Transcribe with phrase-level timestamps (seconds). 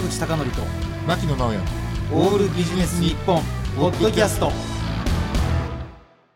[0.00, 0.62] 坂口孝則と
[1.06, 1.60] 牧野直哉
[2.12, 3.42] オールビジネス日本
[3.76, 4.50] ポッドキャスト。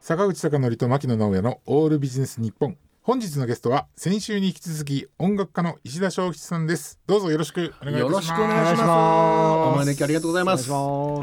[0.00, 2.76] 坂口孝則と牧野直哉のオールビジネス日本。
[3.02, 7.00] 本日のゲストは先週に引き続き音楽家の石田正吉さんです。
[7.06, 8.02] どうぞよろしくお願いいたします。
[8.02, 8.90] よろしくお願いします。
[8.90, 10.58] お招きありがとうございま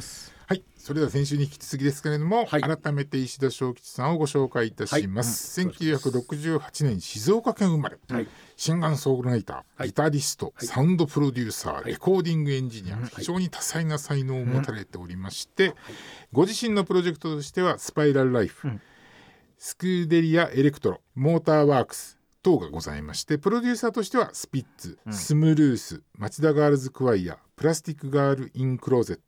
[0.02, 0.31] す。
[0.82, 2.62] それでは先週に引き続きですけれども、はい。
[2.62, 8.28] 改めて石田正吉さんをご紹介いたします、1968年静岡県生まれ、はい。
[8.58, 9.88] シンガーソングライター、はい。
[9.90, 10.66] ギタリスト、い。
[10.66, 11.92] サウンドプロデューサー、い。
[11.92, 15.76] レコーディングエンジニア、非常に多彩な才能を持たれておりまして、
[16.32, 18.70] ご自身のプロジェクトとしては Spiral Life、
[19.58, 29.22] Scudelia Electro MotorWorks 等がございましてプロデューサーとしてはスピッツ、スムルース町田ガールズクワイア Plastic Girl in Closet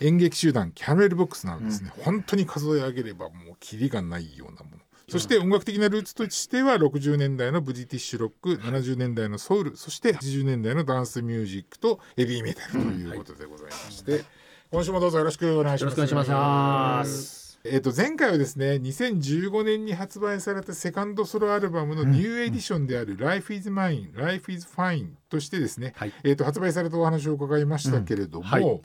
[0.00, 4.82] 演劇集団キャメルボックスなどですね、本当に数え上げればもうキリがないようなもの。
[5.08, 14.24] そして音楽的なルーツとしては60年代のブリティッシュロック70年代のソウルそして80年代のダンスミュージックとヘビーメタルということでございまして、
[14.70, 15.94] 今週もどうぞよろしくお願いします。
[15.94, 17.46] よろしくお願いします。
[17.68, 26.12] えー、と前回はですね2015年に発売されたセカンドソロアルバムのニューエディションである「Life is Mine」「Life is Fine」としてですね、はい。
[26.22, 28.80] えー、と発売されたお話を伺いましたけれども、うんはい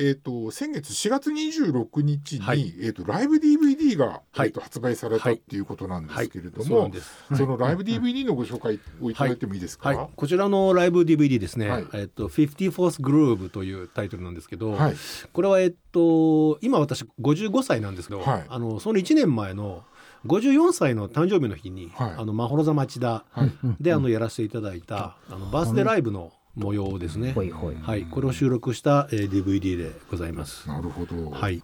[0.00, 2.72] えー、と先月4月26日に、はい。
[2.80, 4.48] えー、とライブ DVD が、はい。
[4.48, 6.92] えー、と発売されたっていうことなんですけれども、
[7.30, 7.36] そ。
[7.36, 11.86] そのライブ DVD のご紹介をいただいてもいいですか、はい、こちらのライブ DVD ですね、はい。
[11.94, 14.94] えっと 54th Groove というタイトルなんですけど、はい。
[15.32, 18.44] これはえっと今私55歳なんですけど、はい。
[18.48, 19.82] あのその1年前の
[20.26, 22.12] 54歳の誕生日の日に、はい。
[22.18, 23.50] あのまほろ座町田はい。
[23.80, 27.32] で、あのやらせていただいた、あのバースデーライブの模様ですね。
[27.32, 27.76] ほいほい。
[27.76, 30.68] はい、これを収録した、えー DVD でございます。
[30.68, 31.62] なるほど、はい、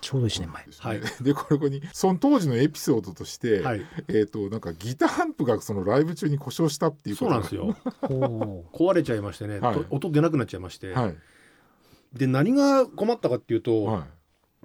[0.00, 1.00] ちょうど1年前はい。
[1.24, 3.82] でこれここにその当時のエピソードとして、はい。
[4.08, 7.42] えっ、となんかギターアンプがそのライブ中に故障したっていうことが。
[7.42, 7.90] そうなんですよ。
[8.06, 9.74] ほ壊れちゃいましてね、はい。
[9.74, 11.16] と音出なくなっちゃいまして、はい。
[12.12, 14.06] で何が困ったかっていうと、は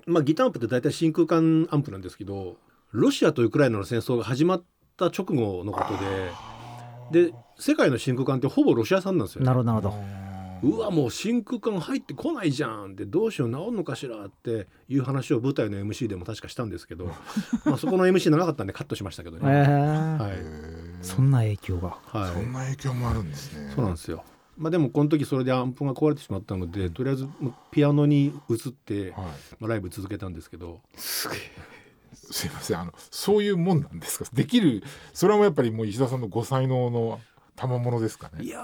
[0.06, 2.58] まあ、ギターアンプって大体真空管アンプなんですけど
[2.92, 4.64] ロシアとウクライナの戦争が始まっ
[4.98, 6.32] た直後のことで
[7.12, 10.30] で世界の真空管ってほぼロシア産なんですよ、うなるほどなるほど。
[10.62, 17.06] うわもう真空管入ってこないじゃんってどうしよう治るのかしらっていう話を舞台の MC でも確かしたんですけど
[17.66, 20.18] まあそこの MC 長かったんでカットしましたけどえね、ー。
[20.18, 20.38] はい。
[21.02, 21.98] そんな影響が。
[22.08, 22.34] はい。
[22.34, 23.72] そんな影響もあるんですね。
[23.74, 24.24] そうなんですよ。
[24.58, 27.30] まあでもこの時それでアンプが壊れてしまったのでとりあえず
[27.72, 29.12] ピアノに移って、はい。
[29.14, 29.26] ま
[29.62, 30.82] あ、ライブ続けたんですけど。
[30.96, 31.30] す
[32.48, 34.30] いませんあのそういうもんなんですか？
[34.34, 37.20] できるそれはもうやっぱりもう石田さんのご才能の
[37.56, 38.44] 賜物ですかね？
[38.46, 38.60] いや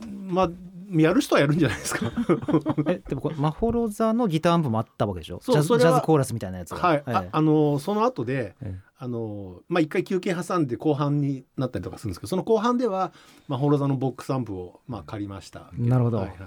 [0.00, 0.50] ーまあ
[0.92, 2.12] やる人はやるんじゃないですか。
[2.86, 5.40] えでもこれマホロザのギターアンプもあったわけでしょ？
[5.44, 6.76] ジャジャズコーラスみたいなやつが。
[6.78, 7.12] はい、ええ。
[7.12, 8.80] ああのその後で、ええ。
[8.98, 13.12] あのまあ一回休憩挟んで後半になったりとかするんですけどその後半では
[13.48, 15.70] まあホロザのボックスアンプをまあ借りました。
[15.76, 16.18] なるほど。
[16.18, 16.38] はいはい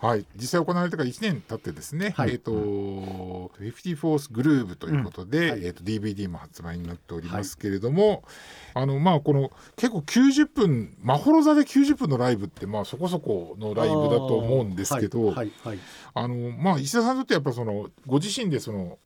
[0.00, 0.24] はい。
[0.34, 2.14] 実際行われてから1年経ってですね。
[2.16, 2.30] はい。
[2.30, 5.50] えっ、と 54th グルーブということで、うん。
[5.50, 5.66] はい。
[5.66, 8.24] えっ、と DVD も発売になっておりますけれども、
[8.72, 15.26] あのまあこの結構90分マホロ座で90分のライブってまあそこそこのライブだと思うんですけど。
[15.26, 15.34] はい。
[15.36, 15.52] はい。
[15.64, 15.78] はい。
[16.14, 18.98] あのまあ石田さんにとってやっぱそのご自身でその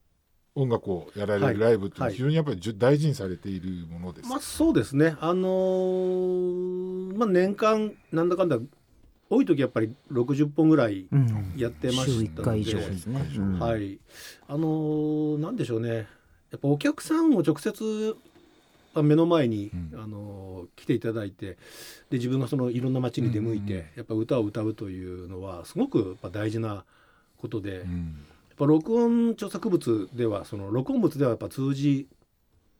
[0.54, 2.14] 音楽をやられるライブっていうのははい。
[2.14, 5.16] 非常にやっぱり大事にされているものですか、まあそうですね。
[5.20, 8.58] あのーまあ年間なんだかんだ
[9.30, 11.54] 多い時やっぱり60本ぐらいうん。
[11.56, 13.58] やってま週した1回以上のでうん。
[13.58, 13.98] はい。
[14.48, 16.06] あのーなんでしょうね。
[16.50, 18.16] やっぱお客さんを直接
[18.94, 20.00] まあ目の前に、うん。
[20.00, 21.46] あのー来ていただいて
[22.10, 26.84] で自分がそのいろんな街に出向いて、うんうんやっぱ歌を歌うというのはすごくやっぱ大事な
[27.38, 28.16] ことで、やっうん
[28.56, 32.06] ぱ録音著作物ではその録音物ではやっぱ通じ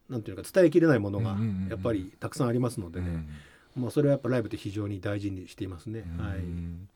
[0.09, 1.69] なんていうか伝えきれないものがうんうんうんうん。
[1.69, 3.27] やっぱりたくさんありますのでね、
[3.77, 6.05] まあ、それはやっぱライブで非常に大事にしていますね。
[6.19, 6.39] はい。
[6.39, 6.89] うん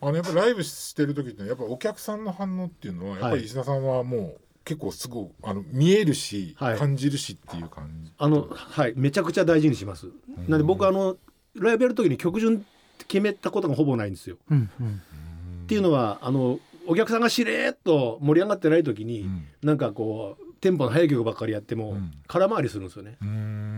[0.00, 6.78] あのやっぱライブしてる時ってやっぱお客さんの反応っていうのはやっぱり石田さんはもう結構すごいあの見えるし、はい。
[6.78, 8.12] 感じるしっていう感じ。
[8.16, 8.92] あのはい。
[8.96, 10.06] めちゃくちゃ大事にします。
[10.46, 11.16] なんで僕あの
[11.54, 12.64] ライブやる時に曲順
[13.08, 14.36] 決めたことがほぼないんですよ。
[14.50, 15.02] うんうん。
[15.64, 19.46] っていうのはあのお客さんがしれーっと盛り上がってない時に、うん。
[19.62, 22.12] なんかこうテンポの速い曲ばっかりやっても、うん。
[22.28, 23.16] 空回りするんですよね。
[23.20, 23.77] うん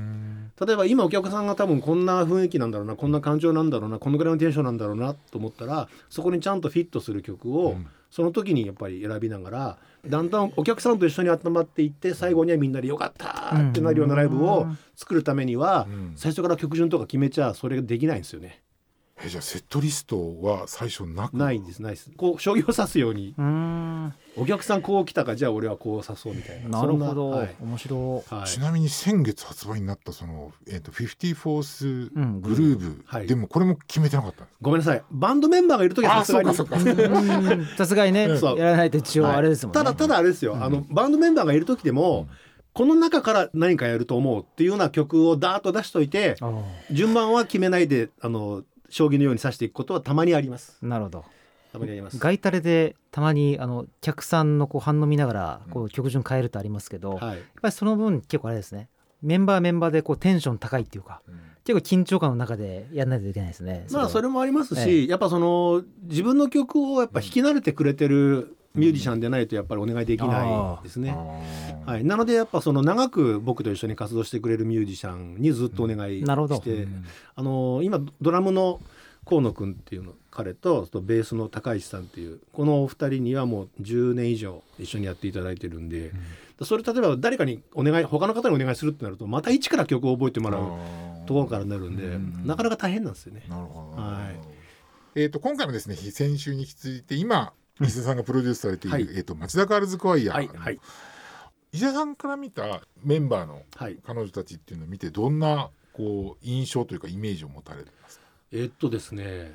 [0.65, 14.67] 例えば今お客さんが多分こんな雰囲気なんだろうなこんな感情なんだろうなこのぐらいのテンションなんだろうなと思ったらそこにちゃんとフィットする曲を、うんその時にやっぱり選びながらだんだんお客さんと一緒に集まっていって最後にはみんなで「よかった!」ってなるようなライブを
[14.97, 18.61] 作るためには、うん最初から曲順とか決めちゃそれができないんですよね。
[19.23, 22.11] えじゃあセットリストは最初なくないですないです。
[22.17, 23.35] こう将棋を指すように。
[23.37, 24.15] うーん。
[24.37, 26.81] お客さんこう来たかじゃあ俺はこう指そうみたいな。
[26.81, 27.57] なるほど、はい。
[27.61, 28.49] 面白はい。
[28.49, 33.27] ちなみに先月発売になったその、えー、とフィフティフォースうんグルーブ、はい。
[33.27, 35.03] でもこれも決めてなかったんですごめんなさい。
[35.11, 36.55] バンドメンバーがいる時はあさすがに。
[36.55, 37.03] そうかそうか。
[37.05, 37.77] うーん。
[37.77, 38.59] さすがにねそう。
[38.59, 39.37] やらないと一応はい。
[39.37, 40.65] あれですもんね、ただただあれですよ、うん。
[40.65, 42.27] あのバンドメンバーがいる時でも、
[42.73, 46.37] この中から何かやると思うっていうような曲をダーッと出しといて
[46.91, 50.77] 順番は決めないであの将棋のように指していくことはたまにあります。
[50.83, 51.25] なるほど。
[51.73, 52.19] たまにあります。
[52.19, 58.89] ガイタレでたまにあの客さんのこう反応見ながらこう曲順変えるとありますけど、やっはいぱりその分結構あれですね。
[59.23, 61.21] メンバーメンバーでこうテンション高いっていうか
[61.65, 63.87] 結構緊張感の中でやらないといけないですね。
[63.91, 65.07] まあそれももありますし、え。
[65.07, 71.11] やっぱその自分の曲をやっぱ弾き慣れてくれてるミュージシャンでないとやっぱりお願いできないですね。
[71.11, 76.55] ははい、なのでやっぱその長く僕と一緒に活動してくれるミュージシャンにずっとお願いなるほど。
[76.57, 76.87] して、
[77.35, 78.81] あの今ドラムの
[79.27, 86.13] 河野君っていうの彼ととベースの高石さんっていうこのお二人にはもう10年以上一緒にやっていただいてるんで、
[86.63, 92.47] それ例えば誰かにお願い他の方にお願いするってなるとまた一から曲を覚えてもらうところからなるんで、うん。
[92.47, 93.45] なかなか大変なんですよね。
[93.49, 94.61] なるほど、はい。
[95.17, 99.09] えー、と今回もですね先週に引き続いて今石田さんがプロデュースされている、はい。
[99.11, 100.79] えー、と町田ガールズコアイヤー、はいはい。
[101.73, 103.99] 石田さんから見たメンバーのはい。
[104.05, 108.25] 彼女たちっていうのを見てどんなこう印象というかイメージを持たれてますか？
[108.53, 109.53] えっとですね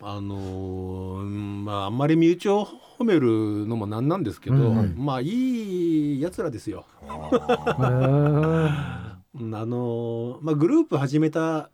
[0.00, 2.66] あのーうんまああんまり身内を
[2.98, 4.76] 褒めるのもなんなんですけど、うん。
[4.76, 4.88] はい。
[4.88, 6.86] まあいいやつらですよ。
[7.08, 7.30] あ
[9.34, 11.70] のーまあ、グループ始めた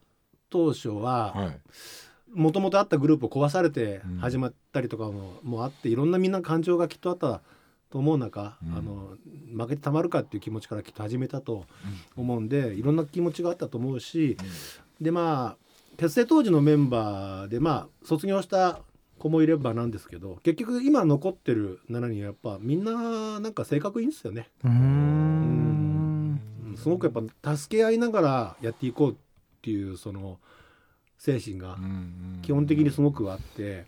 [0.49, 1.61] 当初ははい
[2.33, 4.17] もともとあったグループを壊されてうん。
[4.19, 7.41] 始まったりとかも,、もあっていろんなみんな感情がきっとあった
[7.91, 8.75] と思う中、うん。
[8.77, 9.17] あの
[9.57, 11.67] 負けてたまるかっていう気持ちからきっと始めたと
[12.17, 14.37] 思うんでいろんな気持ちがあったと思うし
[15.01, 18.81] でまあ結成当時のメンバーでまあ卒業した
[19.19, 24.49] 子もいればなんですけど結局今残ってる7人はやっぱみんななんか性格いいんですよね。
[24.65, 26.41] うん。
[26.77, 29.15] すごくやっぱ助け合いながらやっていこうっ
[29.61, 30.39] ていうその
[31.21, 31.77] 精神が。
[32.43, 33.85] 基本的にすごくあって。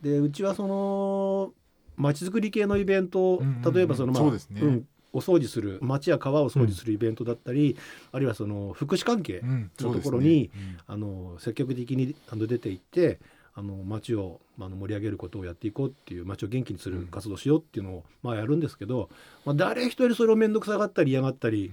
[0.00, 1.52] でうちはその
[1.96, 3.74] まちづくり系のイベントうんうんうん。
[3.74, 7.76] 例えばそのまあそうんお掃除する町や川を掃除するイベントだったり、
[8.12, 9.70] あるいはその福祉関係うん。
[9.80, 10.50] のところに、
[10.86, 13.18] あの積極的にあの出ていって
[13.54, 19.10] あの町をまああの盛り上げることをやっていこうっていう町を元気にする活動をしようっていうのをまあやるんですけど、
[19.44, 21.72] まあ、誰一人それを面倒くさがったり嫌がったり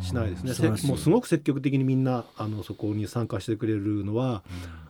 [0.00, 0.54] しないですね。
[0.54, 0.82] 素晴らしい。
[0.82, 4.42] せもうすごく積極的にみんなあのそこに参加してくれるのは、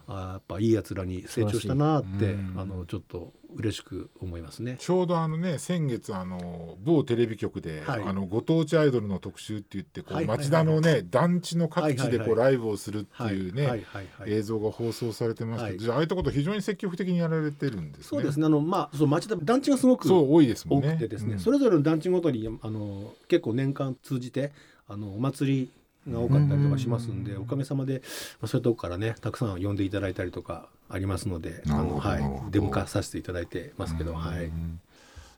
[0.07, 2.55] あやっぱいいやつらに成長したなってうん。
[2.57, 4.77] あのちょっと嬉しく思いますね。
[4.79, 8.03] ちょうどあのね先月あの某テレビ局で、はい。
[8.05, 10.27] あのご当地アイドルの特集って言ってこう、はい。
[10.27, 12.29] はいはい町田のね団地の各地でこう、はいはい。
[12.29, 13.85] はいライブをするっていうね、
[14.27, 15.71] 映像が放送されてました。
[15.71, 15.79] けど、はい。
[15.79, 18.05] じゃあああいったこと非常に積極的にやられてるんですね。
[18.05, 18.47] そうですね。
[18.47, 20.89] あのまあそう町田団地がすごくそう多いですもんね。
[20.89, 24.53] 多くてですね、うんそれぞれの団地ごとにあの結構年間通じて
[24.89, 25.71] あのお祭
[26.07, 28.03] りが多かったりとかしますんで、おかげさまで、
[28.41, 34.81] まあ、そういうとこからねたくさん呼んでいただいたりとかありますのであの、はい出迎えさせていただいてますけど、はいうん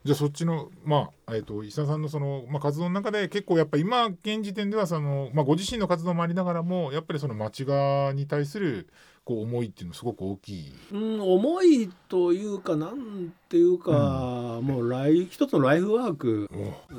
[0.04, 8.88] じゃあそっちのまあえっ、と石田さんのそのまあ活動の中で結構やっぱ今現時点ではそのまあご自身の活動もありながらもやっぱりその町側に対する
[9.25, 10.72] こう思いっていうのすごく大きい。
[10.90, 16.50] うん、重いというかなんていうか、もうライ一つのライフワーク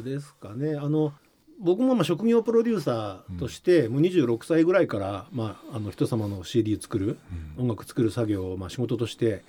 [0.03, 0.77] ですかね。
[0.77, 1.13] あの
[1.59, 7.17] 僕もまあ職業プロデューサーとして、もう26歳ぐらいから、まあ、あの人様の CD 作る、
[7.57, 9.43] 音楽作る作業をまあ仕事として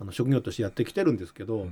[0.00, 1.68] あの職業としてやってきてるんですけど、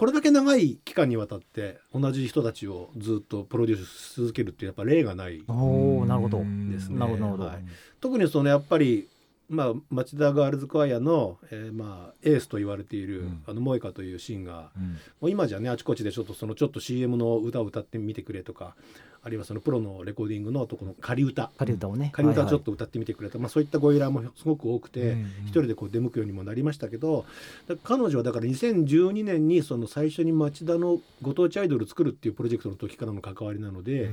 [0.00, 6.38] これだけ長い期間にわたって同じ人たちをずっとプロデュースし続けるってやっぱ例がないおーなるほど。
[6.38, 6.98] ですね。
[6.98, 7.44] なるほどなるほど。
[7.44, 7.64] はい。
[8.00, 9.10] 特にそのやっぱり
[9.50, 13.42] まあ、町田ガールズクワイアの、えーまあ、エースと言われている、うん。
[13.48, 14.92] あの萌香というシンガーうん。
[14.92, 18.76] もう今じゃねあちこちでちょっとそのちょっと CM の歌を歌ってみてくれとか
[19.22, 21.50] あるいはそのプロのレコーディングのとこの仮歌。
[21.58, 22.10] 仮歌をね。
[22.12, 25.26] 仮歌ちょっとと歌ってみてくれと、まあ、そういったご依頼もすごく多くて、うんうん。
[25.46, 27.26] 一人でこう出向くようにもなりましたけど
[27.68, 34.10] だ彼女はだから2012年にその最初に町田のご当地アイドルを作るっていうプロジェクトの時からの関わりなので、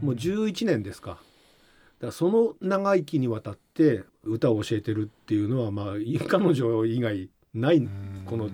[0.00, 1.18] もう11年ですか。
[2.00, 7.88] だその長い期にわたって歌を教えてるっていうのはまあい彼女以外ない、
[8.26, 8.46] この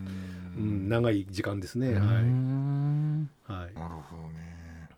[0.57, 1.95] うん、長い時間ですね。
[1.95, 2.15] はい、はい。
[3.75, 4.89] なるほどね。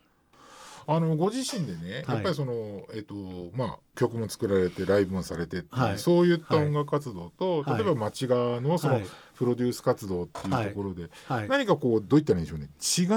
[0.89, 2.15] あのご自身でね、はい。
[2.17, 3.15] やっぱりそのえっと
[3.55, 5.99] まあ曲も作られてライブもされてはい。
[5.99, 7.83] そういった音楽活動と、はい。
[7.83, 9.05] 例えば町側のそのはい。
[9.37, 12.71] プロデュース活動っていうところで、はい、何かこうどういったらいいんでしょうね。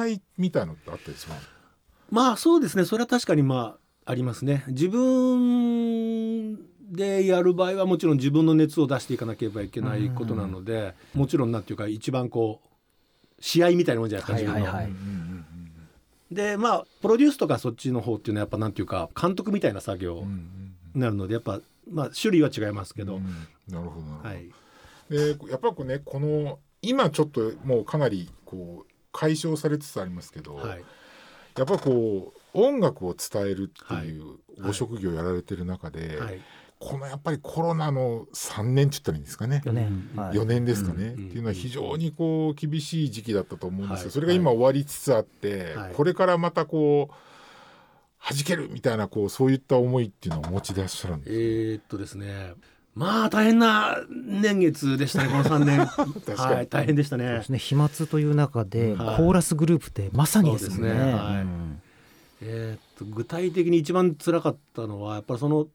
[0.10, 1.28] 違いみたいのってあったりす
[2.10, 2.86] まあそうですね。
[2.86, 4.64] それは確かにまあありますね。
[4.70, 6.56] 自分
[6.92, 12.68] でやる場合はもちろん自分の熱を出していかなければいけないことなので、もちろんなんていうか一番こう
[13.40, 14.90] 試合みたいなもんじゃないですか、はいはいはい。
[16.32, 20.24] でまあプロデュースとかそっちの方っていうのはやっぱなんていうか監督みたいな作業
[20.96, 23.26] になるのでやっぱまあ種類は違いますけど、うん
[23.68, 24.50] なるほどなるほど、はい。
[25.12, 30.84] でやっぱりこうねこの今ちょっともうかなりこう解消されつつありますけど、はい。
[31.56, 36.42] やっぱりこう音楽を伝えるっていうはいご職業をやられてる中で、はい。
[36.80, 40.38] このやっぱりコロナの3年って言ったらいいんですかね、4年、うんはい。
[40.38, 41.28] 4年ですかね、うん。
[41.28, 44.12] っていうのは非常にこう厳しい時期だったと思うんですよ、はい。
[44.12, 45.94] それが今終わりつつあって、はい。
[45.94, 47.14] これからまたこう
[48.34, 51.40] 弾けるみたいなこうそういった思いっていうのをお持ちでいらっしゃるんえですよ。
[51.40, 52.54] ーっとですね。
[52.96, 55.88] まあ大変な年月でしたねこの3年。
[56.36, 56.56] かに。
[56.56, 57.26] はい大変でしたね。
[57.26, 57.60] そうですね。
[57.60, 59.18] 飛沫という中で、はい。
[59.18, 60.76] コーラスグループってまさにですね。
[60.76, 61.14] そうですね。
[61.14, 61.42] はい。
[61.42, 61.82] うん
[62.42, 65.68] えーっと具体的に一番辛かったのはやっぱりその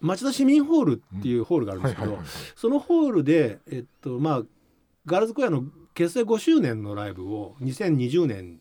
[0.00, 2.18] 町田市民ホールっていうホールがあるんですけど、
[2.56, 4.42] そのホールでえっとまあ
[5.06, 8.60] ガールズコヤの結成5周年のライブを2020年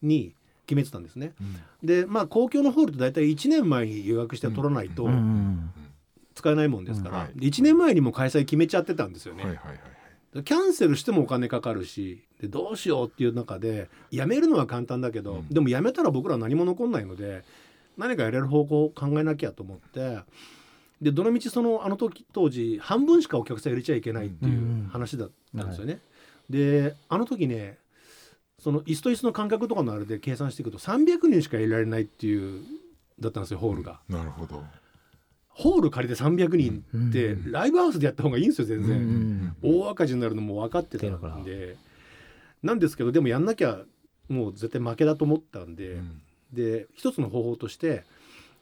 [0.00, 0.34] に
[0.66, 1.34] 決めてたんですね。
[1.40, 1.86] うん。
[1.86, 5.08] でまあ公共のホールって大体1年前に予約して取らないと
[6.34, 7.38] 使えないもんですから、うんはい。
[7.38, 9.44] で1年前にも開催決めちゃってたんですよね。
[9.44, 9.76] はいはいはい。
[9.76, 9.82] で
[10.32, 17.44] キャンセルしてもお金かかるしでどうしようっていう中でやめるのは簡単だけど、うんでもやめたら僕ら何も残んないので
[17.96, 20.18] 何かやれる方向を考えなきゃと思って
[21.00, 26.00] でどのみちそのあの時当時半分しかお客さん入れちゃいけないっていう話だったんですよね。
[26.50, 27.78] であの時ね
[28.58, 32.62] その椅子と椅子の間隔とかのあれで計算していくと300人しか入れられないっていう
[33.20, 34.00] だったんですよホールが。
[34.08, 34.64] なるほど
[35.58, 37.52] ホール借りて300人ってうん。
[37.52, 38.96] ライブハウスでやった方がいいんですよ全然。
[38.96, 41.76] うん大赤字になるのも分かってたんで。
[42.62, 43.80] なんですけどでもやんなきゃ
[44.28, 46.22] もう絶対負けだと思ったんで、うん。
[46.52, 48.04] で一つの方法として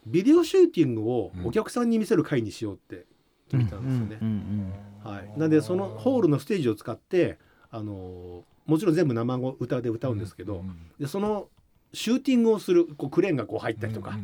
[0.06, 3.04] ビデオシューティングをお客さんに見せる会にしようって
[3.50, 4.72] 決めたんですよね。
[5.04, 7.38] はい、なんでそのホールのステージを使って
[7.70, 11.48] あのもちろん全部生語歌で歌うんですけど、うんでその
[11.92, 14.18] シューティングをするこうクレーンがこう入ったりとか、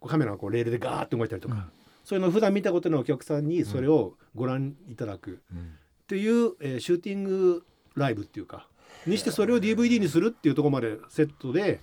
[0.00, 1.77] こうカメラがこうレールでガーッと動いたりとか、うん
[2.08, 5.42] そういうのを普段見たことないお客さんにそれをご覧いただく。
[5.52, 8.66] うんっていう、えーシューティングライブっていうか
[9.06, 11.80] にしてそれを DVD にするっていうところまでセットで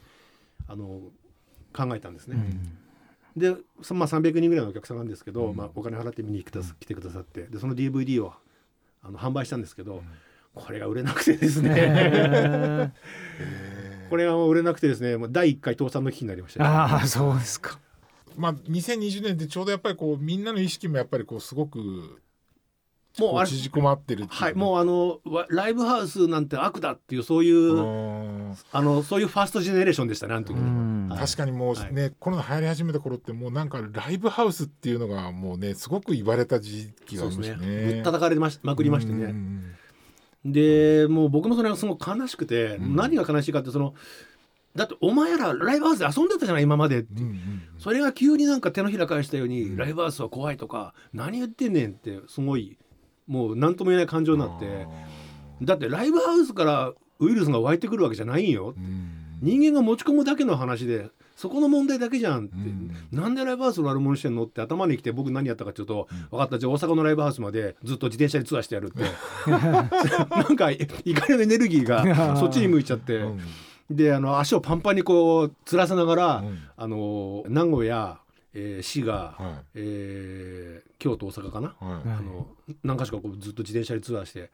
[0.67, 0.99] あの
[1.71, 2.37] 考えたんですね。
[3.37, 5.55] で、そまあ、300人ぐらいのお客さんなんですけど、うん。
[5.55, 7.43] まあ、お金払って見に来てくださって。
[7.43, 8.33] でその DVD を
[9.03, 10.01] あの販売したんですけど、
[10.55, 11.71] これが売れなくてですね。
[11.75, 12.91] へ
[14.09, 16.63] これが売れなくてですねもう第1回倒産の危機になりました。
[16.63, 17.79] ね、ーああそうですか
[18.37, 22.21] まあ2020年ってちょうどやっぱりこうみんなの意識もやっぱりこうすごく
[23.19, 28.55] もう縮こまってるっていうはい、もうあのわライブハウスなんて悪だっていうそういう、うん。
[28.71, 31.07] あのそういうファーストジェネレーションでしたねあの時、うん。
[31.09, 31.19] はい。
[31.19, 37.67] 確かにもうね、コロナ流行り始めた頃ってもうなんかライブハウスっていうのがもうねすごく言われた時期がありましたね。
[37.67, 37.93] ね。
[37.93, 39.75] ぶったたかれましまくりましてね、うん。
[40.45, 42.95] でもう僕もそれがすごく悲しくて、うん。
[42.95, 43.93] 何が悲しいかってその
[44.75, 46.99] だってお前らライブハウスで遊んでたじゃない今まで。
[46.99, 47.61] って、うんうん。
[47.77, 49.77] それが急になんか手のひら返したように、うん。
[49.77, 52.77] ライブハウスは怖いとか何言ってんねんってすごい
[53.25, 54.85] もう何とも言えない感情になって。
[55.61, 59.37] だってライブハウスからウイルスが湧いてくるわけじゃないんよ、うん。
[59.41, 62.91] 人間が持ち込むだけの話でそこの問題だけじゃんって、うん。
[63.13, 64.43] なんでライブハウスの悪者してんの？
[64.43, 66.59] って頭にきて僕何やったかっていうと、分かった。
[66.59, 69.03] じゃあ大阪のライブハウスまでずっと自転車でツアーしてやるって。
[69.49, 73.39] なんか怒りのエネルギーが そっちに向いちゃって、うん
[73.89, 76.59] であの足をパンパンにこうつらせながら、うん。
[76.75, 78.19] あの名古屋、
[78.53, 82.01] えー滋賀、はえー京都大阪かな、いはい。
[82.03, 82.47] うんあの
[82.83, 84.49] 何か所かこうずっと自転車でツアーして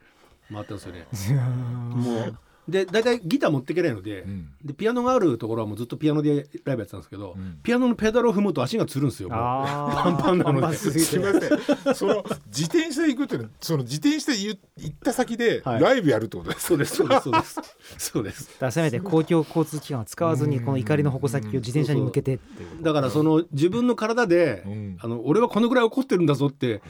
[0.51, 1.05] 回ったんですよね。
[1.39, 2.38] ももう
[2.71, 4.49] で大体ギター持っていけないので,、うん。
[4.63, 7.59] でピアノがあるところはもうずっとピアノでライブやってたんですけど、うん。
[7.61, 9.29] ピアノのペダルを踏むと足がつるんですよ。
[9.29, 10.75] パンパンなので。
[10.75, 11.95] すみません。
[11.95, 15.81] その自転車で行くっていうのはその自転車で行行った先ではい。
[15.81, 17.61] ライブやるってことですそうですそうですそうです。
[17.97, 18.45] そうです。
[18.55, 22.83] だからせめて公共交通機関を使わずにこの怒りの矛先を自転車に向けてっていうこと。
[22.83, 24.97] だからその自分の体で、うん。
[24.99, 26.81] あの俺はこのぐらい怒ってるんだぞって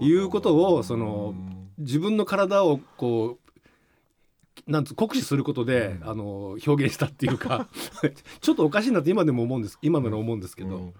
[0.00, 1.34] いうことをその
[1.78, 3.47] 自分の体をこう
[4.66, 6.08] なんつ酷使することで、うん。
[6.08, 7.68] あの表現したっていうか
[8.40, 10.84] ちょっとおかしいなって今でも思うんです今なら思うんですけど、うん。
[10.84, 10.94] はい。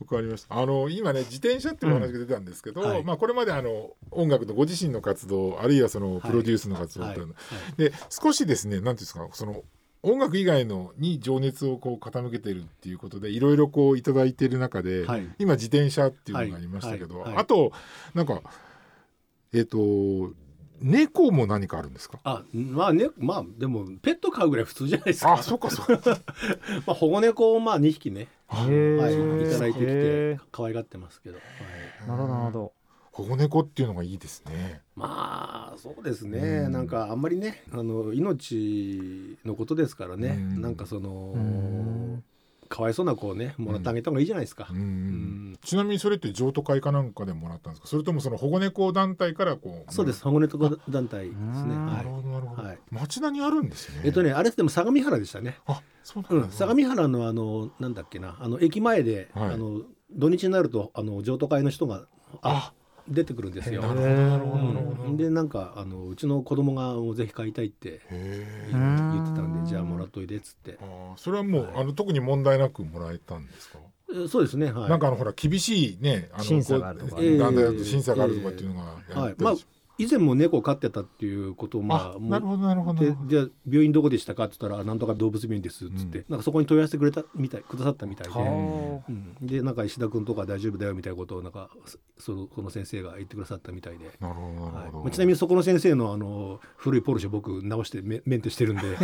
[0.00, 2.88] わかりましたあの今ね自転車っていうお話が出たんですけど、うん。
[2.88, 3.04] はい。
[3.04, 7.34] まあ、これまであの音楽のご自身の活動あるいはそのプロデュースの活動というの、
[7.76, 9.62] で少しですね何ていうんですかその
[10.02, 15.26] 音楽以外のに情熱をこう傾けてるっていうことでいろいろこういただいてる中で、はい。
[15.38, 17.24] 今自転車っていうのがありましたけど、はい。
[17.24, 17.34] はい。
[17.34, 17.42] はい。
[17.42, 17.72] あと
[18.12, 18.42] なんか
[19.54, 19.78] えっ、と
[20.80, 22.18] 猫も何かあるんですか？
[22.24, 25.34] あまあねまあでもペット飼うぐらい普通じゃないですか。
[25.34, 26.18] あそっかそっか。
[26.86, 28.28] まあ保護猫をまあ2匹ね。
[28.50, 28.54] へ
[28.96, 30.38] はい、ーいただいてきへてー。
[30.52, 31.40] 可愛がってますけど、は
[32.06, 32.72] い、なるほどなるほど。
[33.12, 34.82] 保護猫っていうのがいいですね。
[34.96, 36.72] まあそうですね、うん。
[36.72, 40.60] なんかあんまりねあの命のことですからね、うん。
[40.60, 42.24] なんかその、うん
[42.68, 44.68] かわいそうな子をねもらってあげた方がいいじゃないですか。
[44.70, 47.88] うんうんちなみにそれって譲渡会かなんかでもらったんですか？
[47.88, 50.22] それともその保護猫団体からこうそうです。
[50.24, 51.40] 保護猫団体ですね。
[51.40, 52.78] うんなるはいほどなるほど、はい。
[52.90, 54.02] 町田にあるんですね。
[54.04, 55.58] えっとねあれでも相模原でしたね。
[55.66, 59.54] あそううなんん、相模原のあのなんだっけなあの駅前で、はい。
[59.54, 62.06] あの土日になるとあの譲渡会の人が
[62.42, 62.72] あ
[63.08, 63.82] 出てくるんですよ。
[63.82, 65.02] なるほどなるほどなるほど。
[65.04, 65.16] うん。
[65.16, 70.78] でなんかあのうちの子供がもうぜひ買いたいってへ言えってたんでじゃあもらっといでっつって。
[70.80, 73.78] あーそれはもう、あの特に問題なくもらえたんですか、
[74.10, 74.90] えそうですねはい。
[74.90, 77.84] なんかあのほら厳しいねあの審査があるとかね。
[77.84, 79.34] 審査があるとかっていうのがやったりし、はい。
[79.38, 79.54] まあ
[79.96, 83.04] 以前も猫を飼ってたっていうことをまあもうあなるほどなるほど。
[83.04, 86.24] でじゃあ病院どこでしたかって言ったらなんとか動物病院ですっつって、うん。
[86.30, 91.70] なんかそこに問い合わせてくれたみたいくださったみたいで、はうん、でなんか石田君とか大丈夫だよみたいなことをなんか
[92.18, 94.10] そのこの先生が言ってくださったみたいで。
[94.20, 98.82] なるほどなはいるほど、まあ、ちなみにそこの先生のあの古いポルシェ僕直してメメンテしてるんで。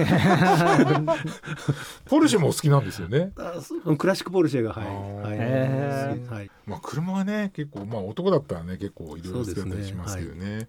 [2.07, 3.33] ポルシェもお好きなんですよね。
[3.97, 4.87] クラシックポルシェがはい。
[4.87, 10.69] はい、はい、まあ車はね結構まあ男だったらね結構いろいろ好きだったりしますけどね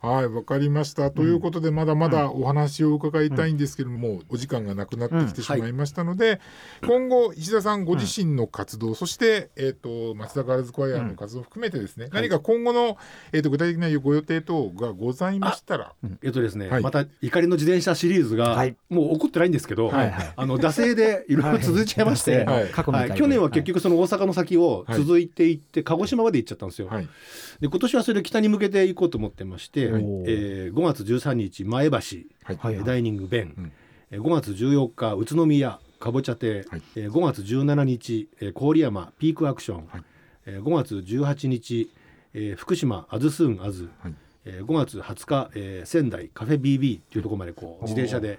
[0.00, 1.10] はいわかりました。
[1.10, 6.40] ということでまだまだお話を伺いたいんですけども、お時間がなくなってきてしまいましたので、
[6.86, 12.98] 今後石田さんご自身の活動、そして、えー、と松田ガールズコアヤーの活動を含めてですね、何か今後の、
[13.32, 15.94] えー、と具体的なご予定等がございましたら。
[16.22, 16.82] えっとですね、はい。
[16.82, 18.76] また怒りの自転車シリーズが、はい。
[18.88, 20.32] もう起こってないんですけど、はいはい。
[20.36, 21.52] あの惰性でいろい。
[21.52, 22.68] ろ続いちゃいまして、はい。
[22.68, 26.88] 過去のはい、去年は結局その大阪の先を続いていって、鹿児島まで行っちゃったんですよ。
[26.88, 27.08] はい。
[27.60, 30.02] で今年はそれで北に向けて行こうと思ってまして、はい。
[30.26, 31.96] えー5月13日前橋、
[32.44, 32.84] はい。
[32.84, 33.72] ダイニングベン、うん。
[34.10, 36.82] えー5月14日宇都宮かぼちゃ亭、はい。
[36.96, 40.04] えー5月17日、えー郡山ピークアクション、はい。
[40.46, 41.90] えー5月18日、
[42.34, 44.14] えー福島アズスーンアズ、はい。
[44.44, 48.38] えー5月20日、えー仙台カフェ BB っていうところまでこう自転車で。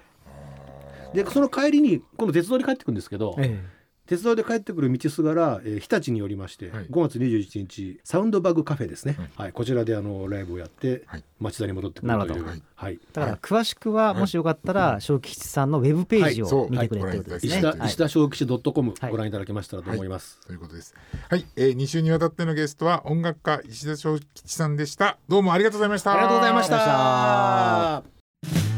[1.14, 3.58] でその帰りに今度鉄道で帰ってくるんですけど、え
[4.08, 6.86] 鉄道で帰ってくる道すがら、えー日立によりまして、はい。
[6.86, 9.30] 5月21日サウンドバグカフェですね、はい。
[9.36, 9.52] はい。
[9.52, 11.24] こちらであのライブをやって、はい。
[11.38, 12.18] 町田に戻ってくるという。
[12.18, 12.46] なるほど。
[12.46, 12.62] はい。
[12.74, 12.98] はい。
[13.12, 17.52] だから詳しくはもしよかったら小吉さんのウェブページを見てくれってことですね。
[17.52, 17.88] 石田,、はい。
[17.88, 19.10] 石田小吉 .com はい。
[19.10, 20.94] ご覧いただけましたらと思います、ということです。
[21.28, 25.18] はい、えー、2週にわたってのゲストは音楽家石田正吉さんでした。
[25.28, 26.12] どうもありがとうございました。
[26.12, 28.77] ありがとうございました